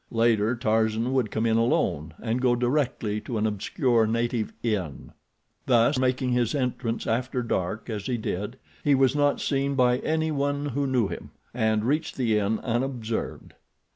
Later 0.09 0.55
Tarzan 0.55 1.13
would 1.13 1.29
come 1.29 1.45
in 1.45 1.57
alone, 1.57 2.15
and 2.19 2.41
go 2.41 2.55
directly 2.55 3.21
to 3.21 3.37
an 3.37 3.45
obscure 3.45 4.07
native 4.07 4.51
inn. 4.63 5.11
Thus, 5.67 5.99
making 5.99 6.31
his 6.31 6.55
entrance 6.55 7.05
after 7.05 7.43
dark, 7.43 7.87
as 7.87 8.07
he 8.07 8.17
did, 8.17 8.57
he 8.83 8.95
was 8.95 9.15
not 9.15 9.39
seen 9.39 9.75
by 9.75 9.99
any 9.99 10.31
one 10.31 10.65
who 10.69 10.87
knew 10.87 11.07
him, 11.07 11.29
and 11.53 11.85
reached 11.85 12.17
the 12.17 12.39
inn 12.39 12.57
unobserved. 12.61 13.53